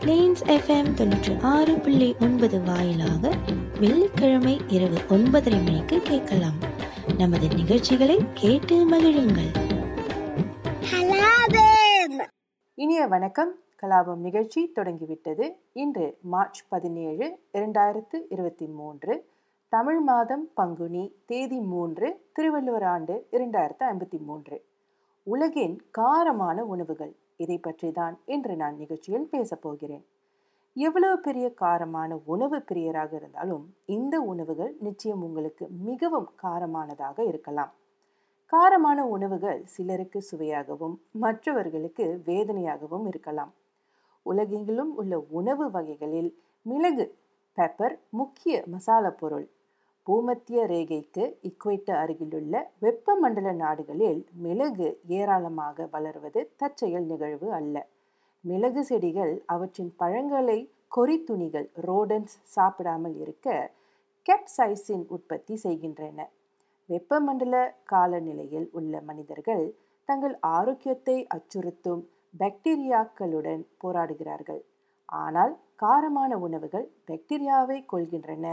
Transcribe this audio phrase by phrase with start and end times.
[0.00, 3.30] Planes FM தொண்ணூற்றி ஆறு புள்ளி ஒன்பது வாயிலாக
[3.80, 6.58] வெள்ளிக்கிழமை இரவு ஒன்பதரை மணிக்கு கேட்கலாம்.
[7.18, 9.50] நமது நிகழ்ச்சிகளை கேட்டு மகிழுங்கள்.
[12.74, 13.54] இனிய வணக்கம்.
[13.82, 15.56] கலாபம் நிகழ்ச்சி தொடங்கிவிட்டது.
[15.72, 19.24] இன்று மார்ச் பதினேழு இரண்டாயிரத்து இருபத்தி மூன்று
[19.68, 24.64] தமிழ் மாதம் பங்குனி தேதி மூன்று திருவள்ளுவர் ஆண்டு இரண்டாயிரத்து ஐம்பத்தி மூன்று.
[25.22, 27.16] உலகின் காரமான உணவுகள்.
[27.40, 30.04] இதை பற்றி தான் இன்று நான் நிகழ்ச்சியில் பேசப் போகிறேன்
[30.76, 37.72] எவ்வளவு பெரிய காரமான உணவு பிரியராக இருந்தாலும் இந்த உணவுகள் நிச்சயம் உங்களுக்கு மிகவும் காரமானதாக இருக்கலாம்.
[38.52, 43.52] காரமான உணவுகள் சிலருக்கு சுவையாகவும் மற்றவர்களுக்கு வேதனையாகவும் இருக்கலாம்.
[44.26, 46.30] உலகெங்கிலும் உள்ள உணவு வகைகளில்
[46.66, 47.06] மிளகு
[47.58, 49.46] பெப்பர் முக்கிய மசாலா பொருள்.
[50.08, 57.76] பூமத்திய ரேகைக்கு இக்குவேட்டர் அருகிலுள்ள வெப்பமண்டல நாடுகளில் மிளகு ஏராளமாக வளர்வது தற்செயல் நிகழ்வு அல்ல.
[58.44, 60.56] மிளகு செடிகள் அவற்றின் பழங்களை
[60.96, 63.48] கொறித்துணிகள் ரோடன்ஸ் சாப்பிடாமல் இருக்க
[64.26, 66.18] கெப்சைசின் உற்பத்தி செய்கின்றன.
[66.88, 69.64] வெப்பமண்டல காலநிலையில் உள்ள மனிதர்கள்
[70.08, 72.02] தங்கள் ஆரோக்கியத்தை அச்சுறுத்தும்
[72.40, 74.62] பாக்டீரியாக்களுடன் போராடுகிறார்கள்.
[75.18, 78.46] ஆனால் காரமான உணவுகள் பாக்டீரியாவை கொள்கின்றன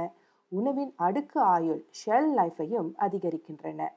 [0.52, 3.88] உணவின் அடுக்கு ஆயுள் ஷெல் லைஃபையும் அதிகரிக்கின்றன.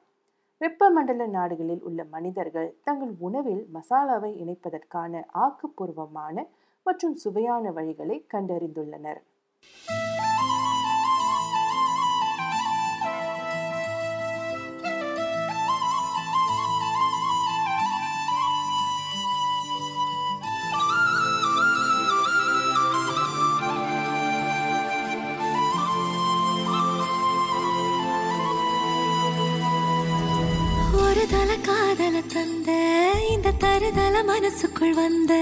[0.61, 6.47] வெப்பமண்டல நாடுகளில் உள்ள மனிதர்கள் தங்கள் உணவில் மசாலாவை இணைப்பதற்கான ஆக்கப்பூர்வமான
[6.87, 9.21] மற்றும் சுவையான வழிகளை கண்டறிந்துள்ளனர்.
[34.29, 35.33] மனசுக்குள் வந்த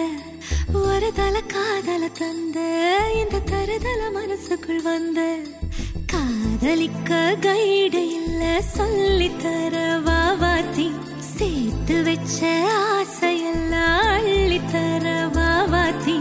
[0.81, 2.59] ஒரு தல காதல தந்த
[3.21, 5.21] இந்த தருதல மனசுக்குள் வந்த
[6.13, 7.11] காதலிக்க
[7.41, 9.75] கைடு இல்ல சொல்லி தர
[10.07, 10.89] வாவாத்தி
[11.31, 12.41] சேர்த்து வச்ச
[12.89, 15.05] ஆசையெல்லாம் அள்ளி தர
[15.37, 16.17] வாவாத்தி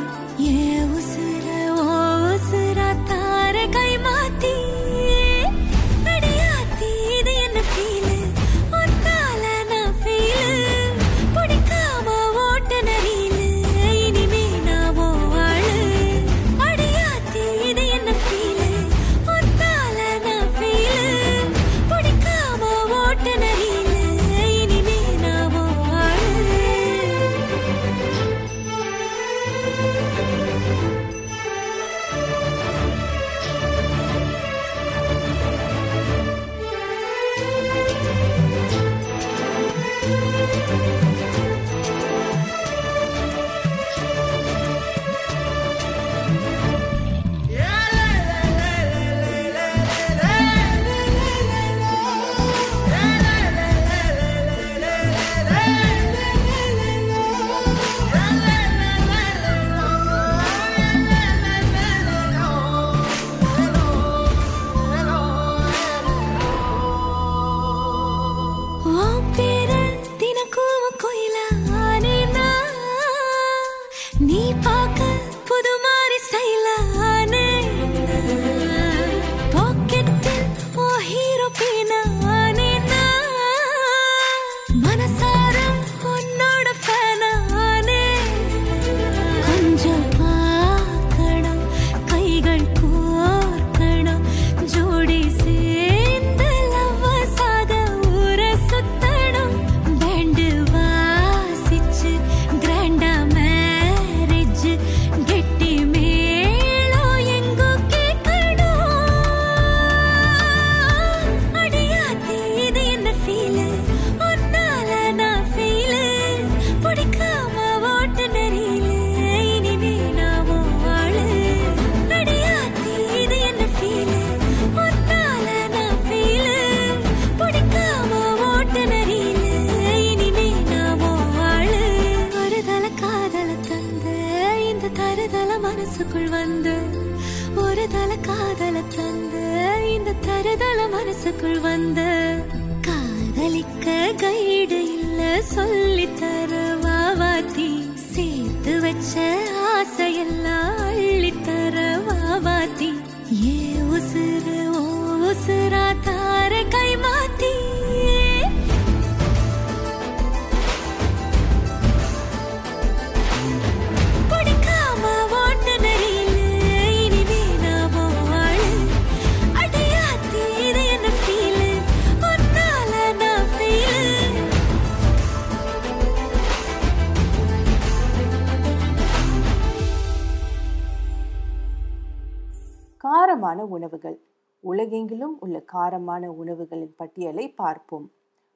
[183.75, 184.17] உணவுகள்.
[184.63, 188.07] உலகெங்கிலும் உள்ள காரமான உணவுகளின் பட்டியலை பார்ப்போம்.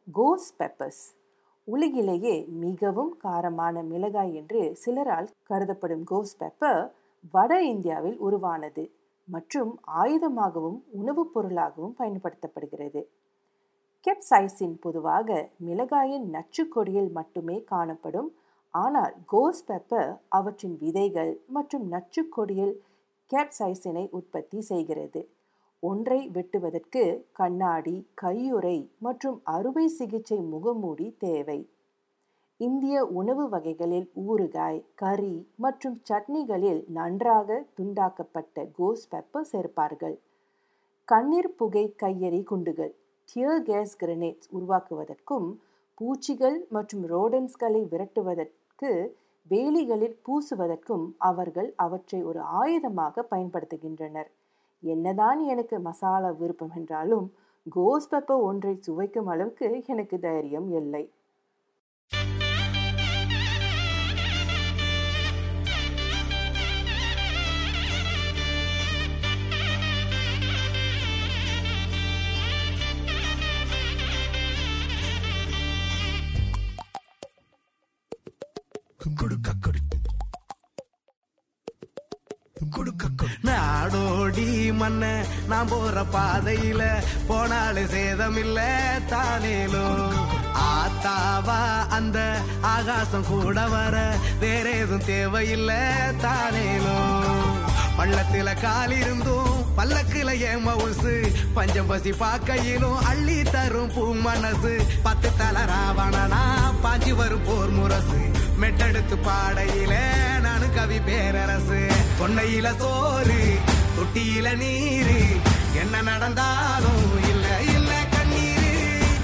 [0.07, 1.03] கோஸ் பெப்பர்ஸ்.
[1.67, 6.81] உலகிலேயே மிகவும் காரமான மிளகாய் என்று சிலரால் கருதப்படும் கோஸ் பெப்பர்
[7.31, 8.83] வட இந்தியாவில் உருவானது
[9.27, 9.71] மற்றும்
[10.01, 13.01] ஆயுதமாகவும் உணவுப் பொருளாகவும் பயன்படுத்தப்படுகிறது.
[14.05, 18.29] கெப்சைசின் பொதுவாக மிளகாயின் நச்சுக்கொடியில் மட்டுமே காணப்படும்.
[18.73, 22.73] ஆனால் கோஸ் பெப்பர் அவற்றின் விதைகள் மற்றும் நச்சுக்கொடியில்
[23.33, 25.21] கேப்சைசினை உற்பத்தி செய்கிறது.
[25.83, 31.59] ஒன்றை வெட்டுவதற்கு கண்ணாடி கையுறை மற்றும் அறுவை சிகிச்சை முகமூடி தேவை.
[32.59, 40.17] இந்திய உணவு வகைகளில் ஊறுகாய் கறி மற்றும் சட்னிகளில் நன்றாக துண்டாக்கப்பட்ட கோஸ் பெப்பர் சேர்ப்பார்கள்.
[41.05, 42.93] கண்ணீர் புகை கையெறி குண்டுகள்
[43.29, 45.47] டியர் கேஸ் கிரனேட்ஸ் உருவாக்குவதற்கும்
[45.97, 48.91] பூச்சிகள் மற்றும் ரோடன்ஸ்களை விரட்டுவதற்கு
[49.49, 54.29] வேலிகளில் பூசுவதற்கும் அவர்கள் அவற்றை ஒரு ஆயுதமாக பயன்படுத்துகின்றனர்.
[54.83, 57.27] என்னதான் எனக்கு மசாலா விருப்பம் என்றாலும்
[57.75, 61.03] கோஸ் பெப்பர் ஒன்றை சுவைக்கும் அளவுக்கு எனக்கு தைரியம் இல்லை.
[83.43, 88.59] நாடோடி மண்ண நான் போற பாதையில போனாலே இல்ல
[89.09, 90.17] தானேலோ.
[90.53, 95.71] ஆத்தாவா அந்த ஆகாசம் கூட வர வேற எதுவும் தேவையில்ல
[96.21, 96.97] தானேலோ.
[97.97, 104.85] பள்ளத்தில கால் இருந்தும் பல்லக்குல ஏன் மவுசு பஞ்சம் பசி பாக்கையிலும் அள்ளி தரும் பூ மனசு.
[105.03, 106.43] பத்து தல ராவணனா
[106.83, 108.38] பாஞ்சி வரும் போர் முரசு.
[108.61, 109.93] மெட்டெடுத்து பாடையில
[110.41, 111.87] நானு கவி பேரரசு.
[112.19, 113.57] பொன்னையில சோறு
[113.95, 115.19] தொட்டியில நீரு.
[115.81, 118.73] என்ன நடந்தாலும் இல்ல இல்ல கண்ணீரு.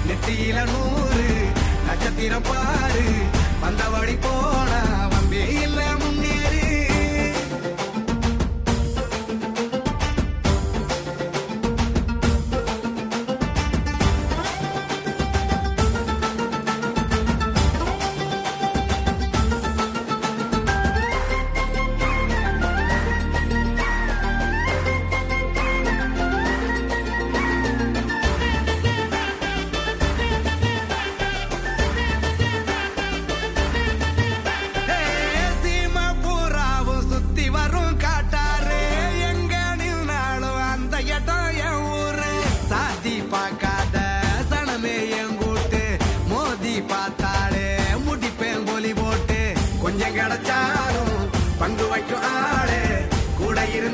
[0.08, 1.48] நெத்தியில நூறு
[1.86, 3.04] நட்சத்திரம் பாரு.
[3.60, 4.80] வந்த வழி போனா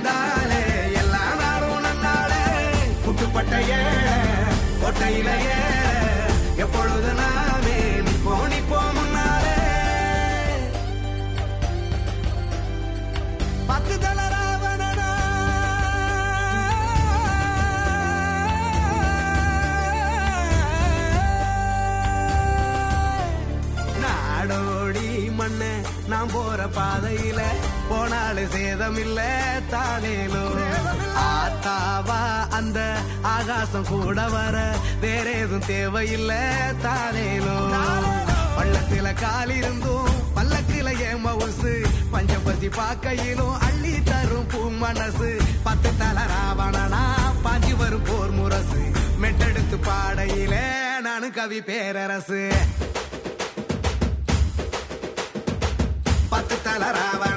[0.03, 0.63] கூட இருந்தாலே
[1.01, 2.41] எல்லா நாடும் நன்னாலே
[3.05, 3.81] குட்டுப்பட்டையே
[4.83, 5.59] கொட்டையிலேயே
[6.57, 9.55] எப்பொழுது நாமே நிப்போம் நிப்போம் முன்னாலே.
[13.69, 13.97] பத்து
[14.35, 15.11] ராவணனா
[24.03, 25.63] நாடோடி மண்ண
[26.09, 27.41] நான் போற பாதையில
[27.91, 29.21] போனாலு சேதம் இல்ல
[29.73, 30.61] தானேலும்.
[31.27, 32.21] ஆத்தாவா
[32.59, 32.79] அந்த
[33.35, 34.57] ஆகாசம் கூட வர
[35.05, 36.33] வேற எதுவும் தேவையில்ல
[36.87, 37.59] தானேலோ
[38.57, 41.73] பள்ளத்தில கால் இருந்தும் பல்லக்கில ஏன் மவுசு
[42.15, 45.31] பஞ்சபசி பாக்கையிலும் அள்ளி தரும் பூ மனசு.
[45.67, 47.03] பத்து தல ராவணனா
[47.45, 48.83] பாஞ்சி வரும் போர் முரசு.
[49.23, 50.55] மெட்டெடுத்து பாடையில
[51.07, 52.43] நானு கவி பேரரசு.
[56.33, 57.32] பத்து தல ராவண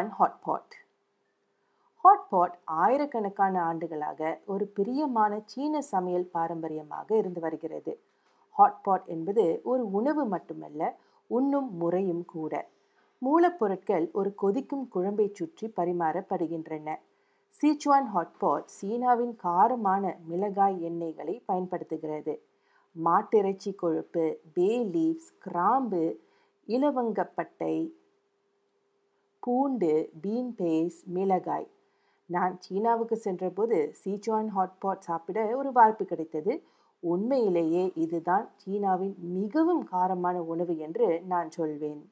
[0.00, 0.74] ஒன் ஹாட்பாட்
[2.04, 7.92] ஹாட்பாட் ஆயிரக்கணக்கான ஆண்டுகளாக ஒரு பிரியமான சீன சமையல் பாரம்பரியமாக இருந்து வருகிறது.
[8.58, 12.68] ஹாட்பாட் என்பது ஒரு உணவு மட்டுமல்ல உண்ணும் முறையும் கூட.
[13.22, 16.88] மூலப்பொருட்கள் ஒரு கொதிக்கும் குழம்பை சுற்றி பரிமாறப்படுகின்றன.
[17.54, 22.42] சீச்சுவான் ஹாட்பாட் சீனாவின் காரமான மிளகாய் எண்ணெய்களை பயன்படுத்துகிறது.
[22.96, 26.04] மாட்டிறைச்சி கொழுப்பு பே லீவ்ஸ் கிராம்பு
[26.68, 27.74] இலவங்கப்பட்டை
[29.42, 31.68] பூண்டு பீன் பேஸ் மிளகாய்.
[32.26, 36.62] நான் சீனாவுக்கு சென்றபோது சீச்சுவான் ஹாட்பாட் சாப்பிட ஒரு வாய்ப்பு கிடைத்தது.
[37.02, 42.02] உண்மையிலேயே இதுதான் சீனாவின் மிகவும் காரமான உணவு என்று நான் சொல்வேன்.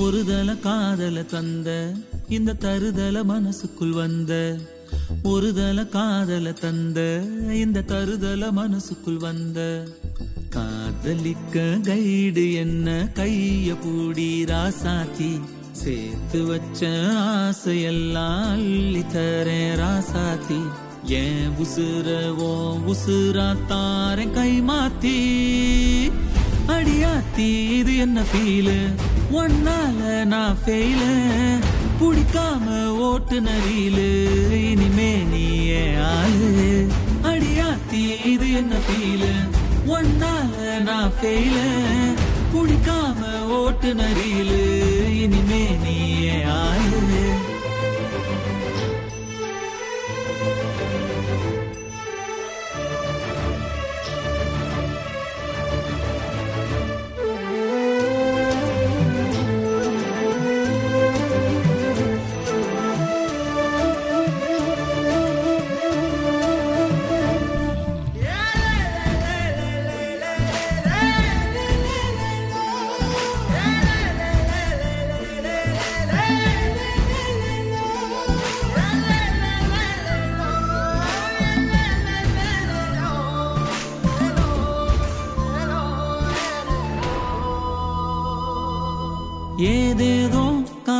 [0.00, 1.68] ஒருதல காதல தந்த
[2.28, 4.32] இந்த தருதல மனசுக்குள் வந்த.
[5.22, 6.98] ஒருதல காதல தந்த
[7.52, 9.58] இந்த தருதல மனசுக்குள் வந்த.
[10.50, 15.30] காதலிக்க கைடு என்ன கைய பூடி ராசாத்தி
[15.72, 16.80] சேர்த்து வச்ச
[17.32, 20.60] ஆசையெல்லாம் அள்ளி தரேன் ராசாத்தி
[21.20, 22.08] ஏன் உசுர
[22.48, 22.52] ஓ
[22.92, 25.18] உசுரா தாரேன் கை மாத்தி.
[26.66, 28.78] அடியாத்தி இது என்ன ஃபீலு
[29.32, 31.02] ஒன்னால நான் ஃபெயில
[32.00, 32.66] பிடிக்காம
[33.08, 34.06] ஓட்டுன ரீலு.
[34.70, 36.88] இனிமே நீ ஆளு?
[37.22, 39.32] அடியாத்தி இது என்ன ஃபீலு
[39.86, 41.58] ஒன்னால நான் ஃபெயில
[42.54, 44.62] பிடிக்காம ஓட்டுன ரீலு.
[45.12, 46.87] இனிமே நீ ஆளு?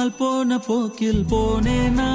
[0.09, 2.11] கால் போன போக்கில் போனேனா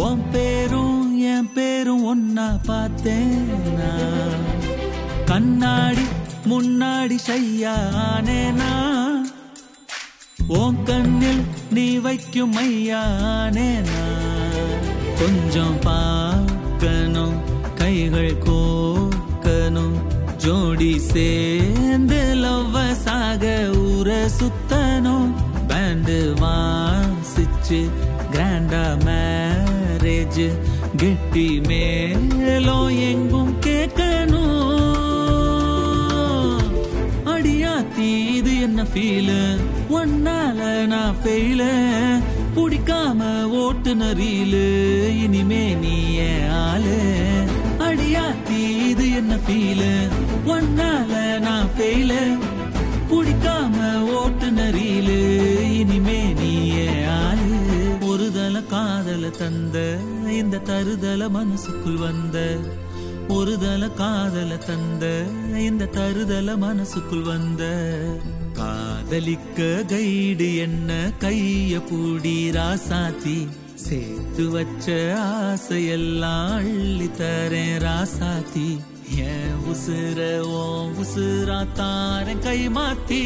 [0.00, 3.34] உன் பேரும் என் பேரும் ஒன்னா பார்த்தேன்
[5.28, 6.04] கண்ணாடி
[6.50, 8.72] முன்னாடி ஷையானேனா
[10.56, 14.02] உன் கண்ணில் நீ வைக்கும் மையானேனா
[15.20, 17.38] கொஞ்சம் பார்க்கணும்
[17.74, 19.96] கைகள் கோக்கணும்
[20.44, 23.44] ஜோடி சேர்ந்து லவ்வசாக
[23.84, 25.30] ஊர சுத்தனும்
[26.08, 27.78] வந்து வாசிச்சு
[28.32, 30.44] கிராண்டா மேரேஜ்
[31.00, 32.76] கெட்டி மேலோ
[33.08, 34.44] எங்கும் கேட்கணும்.
[37.32, 39.40] அடியாத்தி இது என்ன ஃபீலு
[40.00, 40.60] ஒன்னால
[40.92, 41.64] நான் ஃபெயில
[42.56, 43.20] பிடிக்காம
[43.64, 44.64] ஓட்டுன ரீலு?
[45.24, 45.96] இனிமே நீ
[46.62, 46.98] ஆளு?
[47.88, 49.92] அடியாத்தி இது என்ன ஃபீலு
[50.54, 51.12] ஒன்னால
[51.48, 52.12] நான் ஃபெயில
[53.10, 53.76] பிடிக்காம
[54.20, 55.20] ஓட்டுன ரீலு?
[59.26, 59.78] காதல தந்த
[60.30, 62.36] இந்த தருதல மனசுக்குள் வந்த.
[63.28, 65.04] ஒரு தல காதல தந்த
[65.58, 67.62] இந்த தருதல மனசுக்குள் வந்த.
[68.52, 78.68] காதலிக்க கைடு என்ன கைய பூடி ராசாத்தி சேர்த்து வச்ச ஆசையெல்லாம் அள்ளி தரேன் ராசாத்தி
[79.16, 83.24] என் உசுர ஓ உசுரா தாரேன் கை மாத்தி.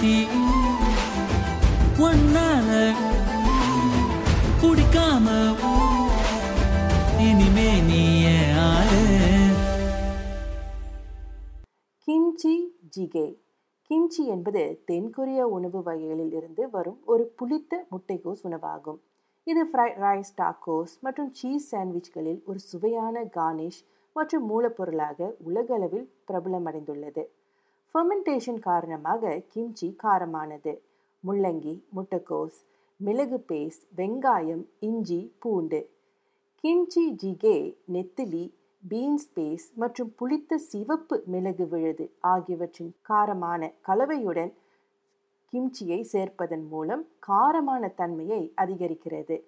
[0.00, 0.20] அடியாத்தி
[2.04, 2.68] ஒன்னால
[4.60, 5.26] பிடிக்காம
[7.18, 8.28] இனிமே நீய
[8.58, 9.02] ஆளு.
[12.06, 12.54] Kimchi
[12.96, 13.26] GK.
[13.90, 19.00] கிம்ச்சி என்பது தென்கொரிய உணவு வகைகளில் இருந்து வரும் ஒரு புளித்த முட்டைகோஸ் உணவாகும்.
[19.44, 27.24] இது ஃப்ரைட் ரைஸ் டாக்கோஸ் மற்றும் சீஸ் சாண்ட்விச்களில் ஒரு சுவையான கார்னிஷ் மற்றும் மூலப்பொருளாக உலகளவில் பிரபலமடைந்துள்ளது.
[27.94, 30.72] ஃபெர்மெண்டேஷன் காரணமாக கிம்ச்சி காரமானது.
[31.26, 32.58] முள்ளங்கி முட்டைக்கோஸ்
[32.96, 35.90] மிளகு பேஸ்ட் வெங்காயம் இஞ்சி பூண்டு.
[36.64, 38.52] கிம்ச்சி ஜிகே நெத்திலி
[38.88, 44.52] பீன்ஸ் பேஸ்ட் மற்றும் புளித்த சிவப்பு மிளகு விழுது ஆகியவற்றின் காரமான கலவையுடன்
[45.52, 49.38] கிம்ச்சியை சேர்ப்பதன் மூலம் காரமான தன்மையை அதிகரிக்கிறது.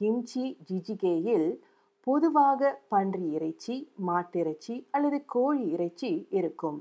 [0.00, 1.60] கிம்ச்சி ஜிஜிகேயில்
[2.00, 3.74] பொதுவாக பன்றி இறைச்சி
[4.06, 6.80] மாட்டிறைச்சி அல்லது கோழி இறைச்சி இருக்கும்.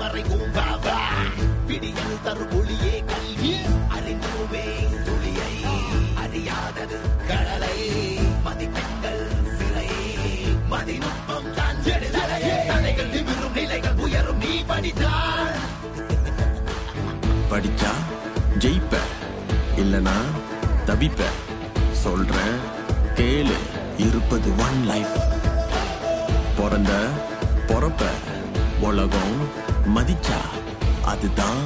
[0.00, 0.96] வரைக்கும் பாபா
[1.66, 3.52] பிடியில் தரும் ஒளியே கல்வி
[3.96, 4.64] அறிந்தோமே
[5.06, 5.52] துளியை
[6.16, 6.98] அறியாதது
[17.54, 17.90] படிச்சா
[18.58, 18.94] ஜெயிப்ப
[19.76, 20.14] இல்லனா
[20.86, 21.20] தவிப்ப.
[22.02, 22.56] சொல்றேன்
[23.14, 23.56] கேளு
[23.96, 25.14] இருப்பது ஒன் லைஃப்
[26.56, 26.92] பிறந்த
[27.68, 28.02] பொறப்ப
[28.80, 29.36] உலகம்
[29.86, 30.40] மதிச்சா
[31.04, 31.62] அதுதான்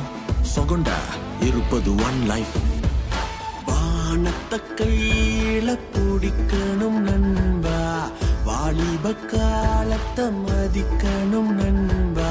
[0.55, 0.99] சொகுண்டா
[1.41, 2.57] இருப்பது ஒன் லைஃப்
[3.69, 7.81] வானத்தை கையில பிடிக்கணும் நண்பா
[8.45, 12.31] வாலிப காலத்தை மதிக்கணும் நண்பா.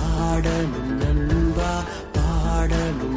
[0.00, 1.01] ஆடணும்
[2.72, 3.11] பாடணும்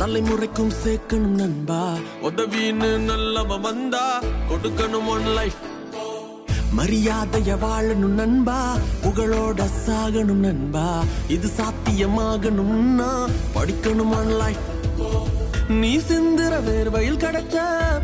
[0.00, 1.80] தலைமுறைக்கும் சேர்க்கணும் நண்பா.
[2.28, 4.04] உதவின்னு நல்லவ வந்தா
[4.50, 5.58] கொடுக்கணும் ஒன் லைஃப்
[6.78, 8.58] மரியாதைய வாழணும் நண்பா.
[9.04, 10.86] புகழோட சாகணும் நண்பா.
[11.28, 13.10] இது சாத்தியமாகணும்னா
[13.56, 14.66] படிக்கணும் ஒன் லைஃப்
[15.80, 17.56] நீ சிந்திர வேர்வையில் கிடைச்ச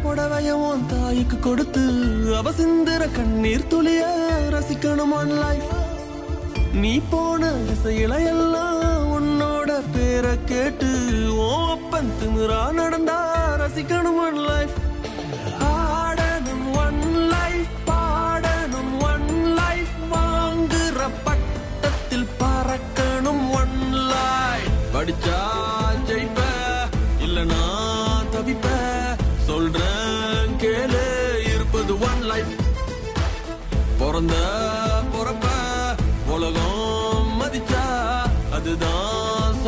[0.05, 1.85] புடவையும் உன் தாய்க்கு கொடுத்து
[2.41, 4.03] அவ சிந்திர கண்ணீர் துளிய
[4.55, 5.71] ரசிக்கணும் ஒன் லைஃப்
[6.83, 8.84] நீ போன இசையில எல்லாம்
[9.93, 10.91] பேரை கேட்டு
[11.41, 13.19] ஓ அப்பன் திமிரா நடந்தா
[13.61, 14.77] ரசிக்கணும் ஒன் லைஃப்
[15.71, 17.01] ஆடணும் ஒன்
[17.33, 19.29] லைஃப் பாடணும் ஒன்
[19.61, 23.77] லைஃப் வாங்குற பட்டத்தில் பறக்கணும் ஒன்
[24.13, 25.41] லைஃப் படிச்சா
[26.11, 26.41] ஜெயிப்ப
[27.27, 27.63] இல்லனா
[28.35, 28.69] தவிப்ப.
[29.47, 31.05] சொல்றேன் கேளு
[31.51, 32.55] இருப்பது ஒன் லைஃப்
[33.99, 34.37] பிறந்த
[35.13, 35.47] பொறப்ப
[36.35, 36.81] உலகம்
[37.41, 37.85] மதிச்சா
[38.51, 39.24] அதுதான்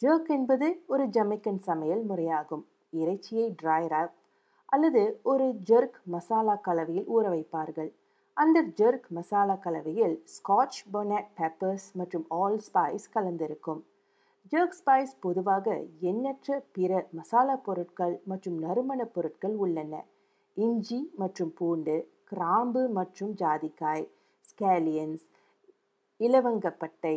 [0.00, 2.64] jerk என்பது ஒரு ஜமைக்கன் சமையல் முறையாகும்.
[2.90, 4.12] இறைச்சியை ட்ரை ராப்
[4.64, 7.90] அல்லது ஒரு ஜெர்க் மசாலா கலவையில் ஊற வைப்பார்கள்.
[8.34, 13.80] அந்த ஜெர்க் மசாலா கலவையில் ஸ்காட்ச் பொனட் பெப்பர்ஸ் மற்றும் ஆல் ஸ்பைஸ் கலந்திருக்கும்.
[14.52, 20.04] ஜர்க் ஸ்பைஸ் பொதுவாக எண்ணற்ற பிற மசாலா பொருட்கள் மற்றும் நறுமணப் பொருட்கள் உள்ளன.
[20.54, 24.08] இஞ்சி மற்றும் பூண்டு கிராம்பு மற்றும் ஜாதிக்காய்
[24.44, 25.26] ஸ்கேலியன்ஸ்
[26.20, 27.16] இலவங்கப்பட்டை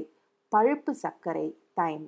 [0.52, 2.08] பழுப்பு சர்க்கரை தைம்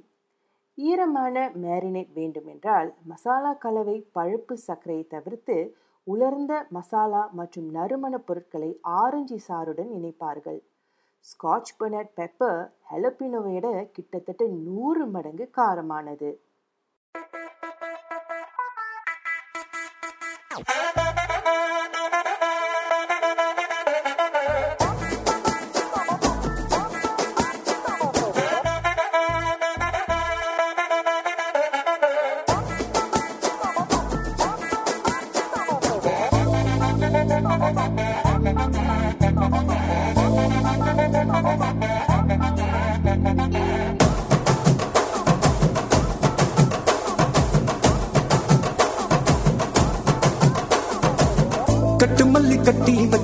[0.78, 5.58] ஈரமான மேரினேட் வேண்டுமென்றால் மசாலா கலவை பழுப்பு சர்க்கரையை தவிர்த்து
[6.08, 10.60] உலர்ந்த மசாலா மற்றும் நறுமணப் பொருட்களை ஆரஞ்சு சாறுடன் இணைப்பார்கள்.
[11.26, 16.32] ஸ்காட்ச் பனட் பெப்பர் ஹெலப்பினோவை விட கிட்டத்தட்ட நூறு மடங்கு காரமானது.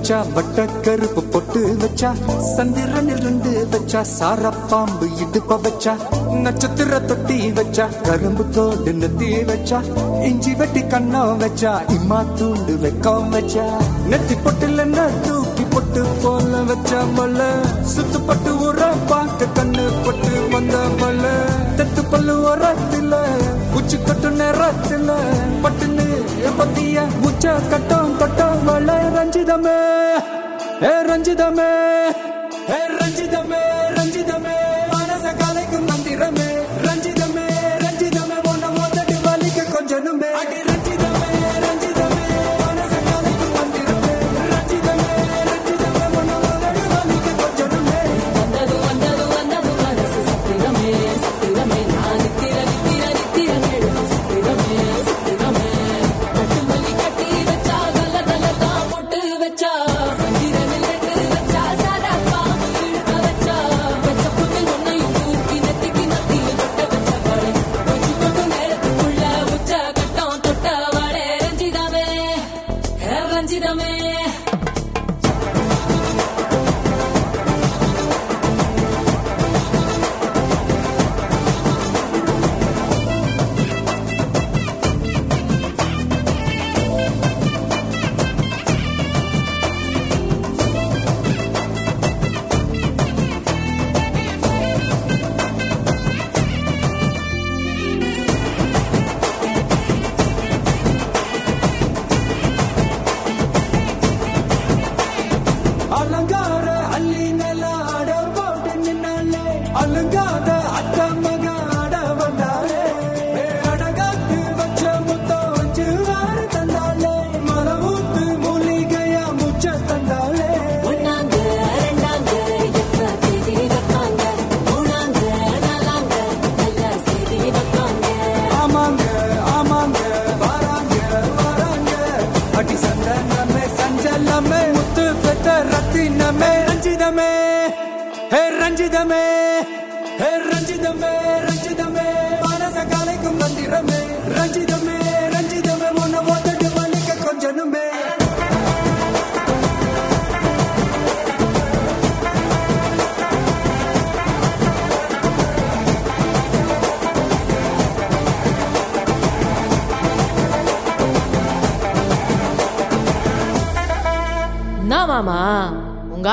[0.10, 2.10] வச்சா வட்ட கருப்பு பொட்டு வச்சா
[2.46, 5.94] சந்திரனில் ரெண்டு வச்சா சார பாம்பு இடுப்ப வச்சா
[6.46, 9.80] நட்சத்திர தொட்டி வச்சா கரும்பு தோடு நெத்தி வச்சா
[10.30, 13.66] இஞ்சி வெட்டி கண்ணம் வச்சா இம்மா தூண்டு வெக்கம் வச்சா
[14.12, 17.52] நெத்தி பொட்டுல தூக்கி பொட்டு போல வச்சா மல்ல
[17.94, 21.36] சுத்து பட்டு உர பார்க்க கண்ணு பொட்டு வந்த மல்ல
[21.78, 23.22] தெத்து பல்லு உரத்துல
[23.80, 25.20] உச்சி கட்டு நேரத்துல
[25.64, 26.09] பட்டுன்னு
[26.48, 29.80] பத்திய உச்ச கட்டம் கட்டம் வள ரஞ்சிதமே
[30.82, 31.72] ஏ ரஞ்சிதமே.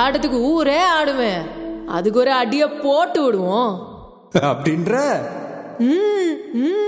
[0.07, 1.43] ஆட்டத்துக்கு ஊரே ஆடுவேன்.
[1.87, 3.95] அதுக்கு ஒரு அடிய போட்டு விடுவோம்.
[4.33, 5.19] அப்படின்ற?
[5.79, 6.86] ம், ம்.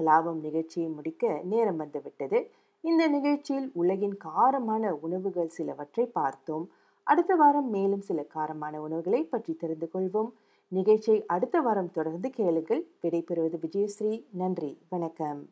[0.00, 2.50] கலாபம் நிகழ்ச்சியை முடிக்க நேரம் வந்துவிட்டது.
[2.80, 6.68] இந்த நிகழ்ச்சியில் உலகின் காரமான உணவுகள் சிலவற்றை பார்த்தோம்.
[7.02, 10.30] அடுத்த வாரம் மேலும் சில காரமான உணவுகளை பற்றி தெரிந்து கொள்வோம்.
[10.68, 12.86] நிகழ்ச்சியை அடுத்த வாரம் தொடர்ந்து கேளுங்கள்.
[13.02, 14.24] விடைபெறுவது விஜயஸ்ரீ.
[14.30, 14.78] நன்றி.
[14.88, 15.48] வணக்கம்.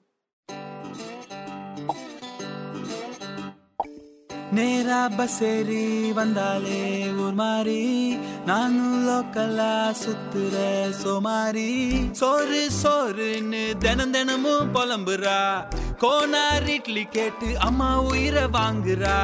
[4.52, 8.18] நேரா பஸ் ஏறி வந்தாலே ஊர் மாறி.
[8.46, 10.56] நானும் லோக்கலா சுத்துற
[11.02, 15.64] சோமாரி சோறு சோறுன்னு தினம் தினமும் புலம்புறா.
[15.98, 19.18] கோனார் இட்லி கேட்டு அம்மா உயிரை வாங்குறா.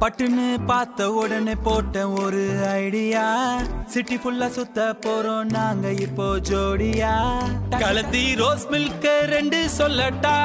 [0.00, 3.58] பட்டுன்னு பார்த்த உடனே போட்டேன் ஒரு ஐடியா.
[3.86, 7.42] சிட்டி ஃபுல்லா சுத்த போறோம் நாங்க இப்போ ஜோடியா.
[7.70, 10.38] கலத்தி ரோஸ் மில்க் ரெண்டு சொல்லட்டா.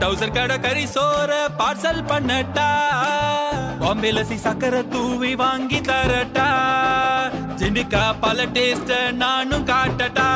[0.00, 2.68] டவுசர் கடை கறி சோற பார்சல் பண்ணட்டா.
[3.80, 6.48] பாம்பேல சி சக்கரை தூவி வாங்கி தரட்டா.
[7.56, 10.28] ஜிண்டிக்கா பல டேஸ்ட நானும் காட்டட்டா.